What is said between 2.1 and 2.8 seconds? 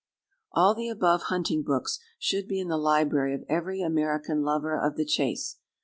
should be in the